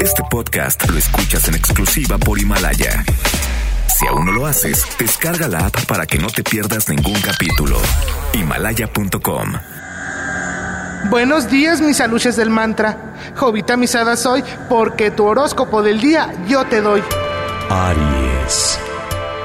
[0.00, 3.04] Este podcast lo escuchas en exclusiva por Himalaya.
[3.88, 7.78] Si aún no lo haces, descarga la app para que no te pierdas ningún capítulo.
[8.34, 9.52] Himalaya.com.
[11.08, 13.14] Buenos días, mis aluches del mantra.
[13.34, 17.02] Jovita misada soy, porque tu horóscopo del día yo te doy.
[17.70, 18.78] Aries.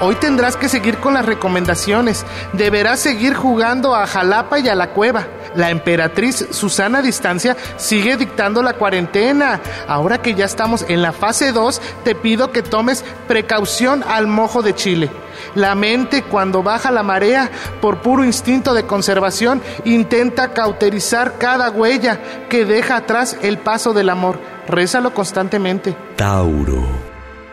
[0.00, 2.26] Hoy tendrás que seguir con las recomendaciones.
[2.52, 5.26] Deberás seguir jugando a Jalapa y a la cueva.
[5.56, 9.60] La emperatriz Susana Distancia sigue dictando la cuarentena.
[9.88, 14.62] Ahora que ya estamos en la fase 2, te pido que tomes precaución al mojo
[14.62, 15.10] de Chile.
[15.54, 22.20] La mente cuando baja la marea, por puro instinto de conservación, intenta cauterizar cada huella
[22.48, 24.38] que deja atrás el paso del amor.
[24.68, 25.96] Rézalo constantemente.
[26.16, 27.05] Tauro.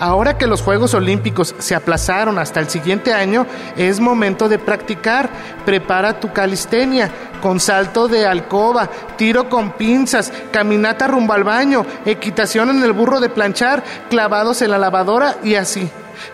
[0.00, 3.46] Ahora que los Juegos Olímpicos se aplazaron hasta el siguiente año,
[3.76, 5.28] es momento de practicar.
[5.66, 7.10] Prepara tu calistenia
[7.42, 13.20] con salto de alcoba, tiro con pinzas, caminata rumbo al baño, equitación en el burro
[13.20, 15.90] de planchar, clavados en la lavadora y así.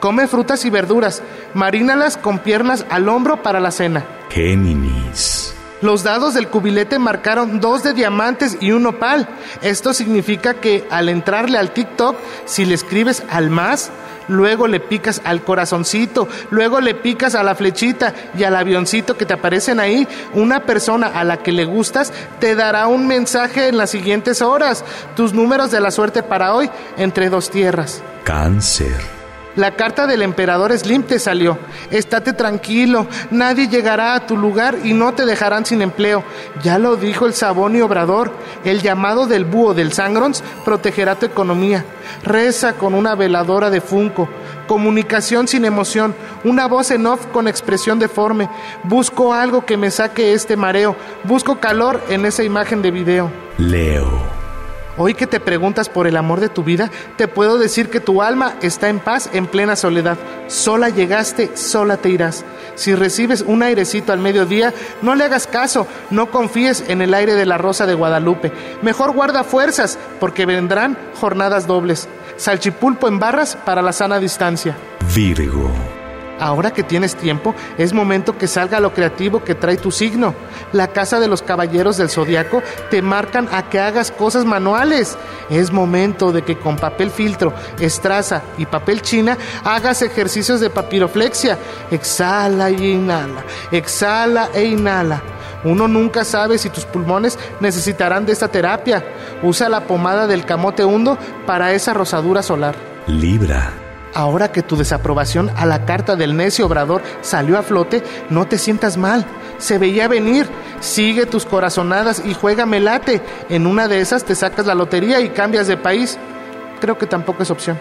[0.00, 1.22] Come frutas y verduras,
[1.52, 4.06] marínalas con piernas al hombro para la cena.
[4.30, 5.49] Géminis.
[5.82, 9.28] Los dados del cubilete marcaron dos de diamantes y un opal.
[9.62, 13.90] Esto significa que al entrarle al TikTok, si le escribes al más,
[14.28, 19.26] luego le picas al corazoncito, luego le picas a la flechita y al avioncito que
[19.26, 23.76] te aparecen ahí, una persona a la que le gustas te dará un mensaje en
[23.76, 24.84] las siguientes horas.
[25.16, 28.02] Tus números de la suerte para hoy entre dos tierras.
[28.24, 29.19] Cáncer.
[29.56, 31.58] La carta del emperador Slim te salió.
[31.90, 36.22] Estate tranquilo, nadie llegará a tu lugar y no te dejarán sin empleo.
[36.62, 38.32] Ya lo dijo el Saboni Obrador.
[38.64, 41.84] El llamado del búho del Sangrons protegerá tu economía.
[42.22, 44.28] Reza con una veladora de Funko.
[44.68, 46.14] Comunicación sin emoción.
[46.44, 48.48] Una voz en off con expresión deforme.
[48.84, 50.94] Busco algo que me saque este mareo.
[51.24, 53.30] Busco calor en esa imagen de video.
[53.58, 54.39] Leo.
[54.96, 58.22] Hoy que te preguntas por el amor de tu vida, te puedo decir que tu
[58.22, 60.18] alma está en paz en plena soledad.
[60.48, 62.44] Sola llegaste, sola te irás.
[62.74, 67.34] Si recibes un airecito al mediodía, no le hagas caso, no confíes en el aire
[67.34, 68.52] de la rosa de Guadalupe.
[68.82, 72.08] Mejor guarda fuerzas, porque vendrán jornadas dobles.
[72.36, 74.76] Salchipulpo en barras para la sana distancia.
[75.14, 75.70] Virgo.
[76.40, 80.34] Ahora que tienes tiempo, es momento que salga lo creativo que trae tu signo.
[80.72, 85.18] La casa de los caballeros del zodiaco te marcan a que hagas cosas manuales.
[85.50, 91.58] Es momento de que con papel filtro, estraza y papel china hagas ejercicios de papiroflexia.
[91.90, 95.22] Exhala y inhala, exhala e inhala.
[95.62, 99.04] Uno nunca sabe si tus pulmones necesitarán de esta terapia.
[99.42, 102.74] Usa la pomada del camote hundo para esa rosadura solar.
[103.06, 103.79] Libra.
[104.14, 108.58] Ahora que tu desaprobación a la carta del necio obrador salió a flote, no te
[108.58, 109.24] sientas mal.
[109.58, 110.48] Se veía venir.
[110.80, 113.20] Sigue tus corazonadas y juega melate.
[113.48, 116.18] En una de esas te sacas la lotería y cambias de país.
[116.80, 117.78] Creo que tampoco es opción.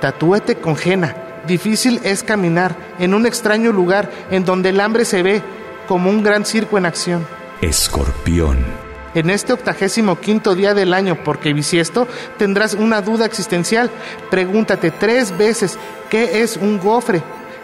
[0.00, 1.14] Tatúate con jena.
[1.46, 5.42] Difícil es caminar en un extraño lugar en donde el hambre se ve
[5.86, 7.26] como un gran circo en acción.
[7.60, 8.85] Escorpión.
[9.16, 12.06] En este octagésimo quinto día del año, porque bisiesto,
[12.36, 13.90] tendrás una duda existencial.
[14.30, 15.78] Pregúntate tres veces,
[16.10, 17.22] ¿qué es un gofre?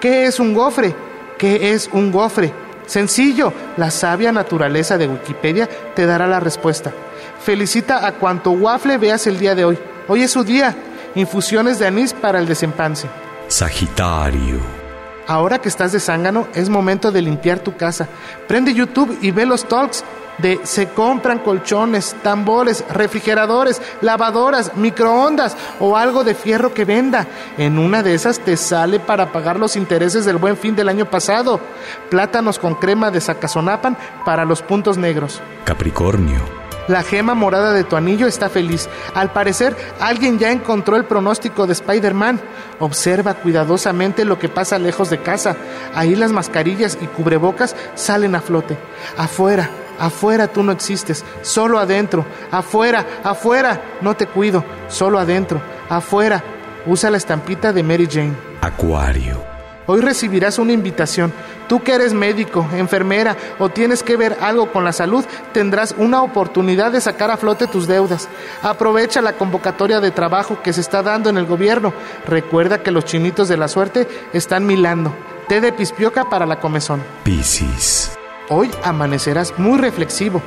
[0.00, 0.96] ¿Qué es un gofre?
[1.36, 2.50] ¿Qué es un gofre?
[2.86, 6.94] Sencillo, la sabia naturaleza de Wikipedia te dará la respuesta.
[7.42, 9.78] Felicita a cuanto waffle veas el día de hoy.
[10.08, 10.74] Hoy es su día.
[11.14, 13.06] Infusiones de anís para el desempance.
[13.48, 14.60] Sagitario.
[15.26, 18.08] Ahora que estás de zángano, es momento de limpiar tu casa.
[18.48, 20.04] Prende YouTube y ve los talks
[20.38, 27.26] de se compran colchones, tambores, refrigeradores, lavadoras, microondas o algo de fierro que venda.
[27.58, 31.06] En una de esas te sale para pagar los intereses del buen fin del año
[31.06, 31.60] pasado.
[32.10, 35.40] Plátanos con crema de sacazonapan para los puntos negros.
[35.64, 36.64] Capricornio.
[36.86, 38.90] La gema morada de tu anillo está feliz.
[39.14, 42.40] Al parecer, alguien ya encontró el pronóstico de Spider-Man.
[42.78, 45.56] Observa cuidadosamente lo que pasa lejos de casa.
[45.94, 48.76] Ahí las mascarillas y cubrebocas salen a flote.
[49.16, 52.24] Afuera, Afuera tú no existes, solo adentro.
[52.50, 55.60] Afuera, afuera, no te cuido, solo adentro.
[55.88, 56.42] Afuera,
[56.86, 58.34] usa la estampita de Mary Jane.
[58.60, 59.54] Acuario.
[59.86, 61.32] Hoy recibirás una invitación.
[61.68, 66.22] Tú que eres médico, enfermera o tienes que ver algo con la salud, tendrás una
[66.22, 68.28] oportunidad de sacar a flote tus deudas.
[68.62, 71.92] Aprovecha la convocatoria de trabajo que se está dando en el gobierno.
[72.26, 75.14] Recuerda que los chinitos de la suerte están milando.
[75.48, 77.02] Té de pispioca para la comezón.
[77.22, 78.13] Piscis.
[78.50, 80.42] Hoy amanecerás muy reflexivo.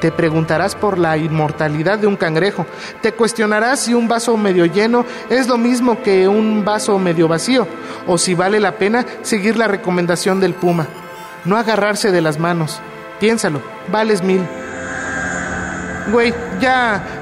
[0.00, 2.66] Te preguntarás por la inmortalidad de un cangrejo.
[3.02, 7.66] Te cuestionarás si un vaso medio lleno es lo mismo que un vaso medio vacío,
[8.06, 10.86] o si vale la pena seguir la recomendación del puma.
[11.44, 12.80] No agarrarse de las manos.
[13.20, 14.46] Piénsalo, vales mil.
[16.10, 17.21] Güey, ya,